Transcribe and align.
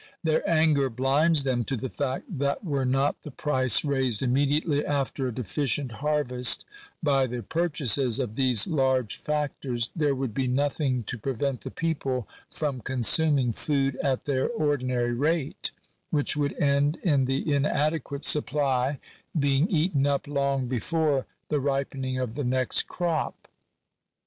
Their 0.23 0.49
anger 0.49 0.89
blinds 0.89 1.43
them 1.43 1.63
to 1.65 1.77
the 1.77 1.87
fact 1.87 2.25
that 2.39 2.63
were 2.63 2.85
not 2.85 3.21
the 3.21 3.29
price 3.29 3.85
raised 3.85 4.23
immediately 4.23 4.83
after 4.83 5.27
a 5.27 5.31
deficient 5.31 5.91
harvest 5.91 6.65
by 7.03 7.27
the 7.27 7.43
purchases 7.43 8.17
of 8.19 8.35
these 8.35 8.65
large 8.65 9.17
factors, 9.17 9.91
there 9.95 10.15
would 10.15 10.33
be 10.33 10.47
nothing 10.47 11.03
to 11.03 11.19
prevent 11.19 11.61
the 11.61 11.69
people 11.69 12.27
from 12.49 12.81
consuming 12.81 13.53
food 13.53 13.95
at 13.97 14.23
tJieir 14.25 14.49
ordinary 14.57 15.13
rate; 15.13 15.69
which 16.09 16.35
would 16.35 16.59
end 16.59 16.95
in 17.03 17.25
the 17.25 17.53
inadequate 17.53 18.25
supply 18.25 18.97
being 19.37 19.69
eaten 19.69 20.07
up 20.07 20.27
long 20.27 20.65
before 20.67 21.27
the 21.49 21.59
ripening 21.59 22.17
of 22.17 22.33
the 22.33 22.43
next 22.43 22.87
crop. 22.87 23.47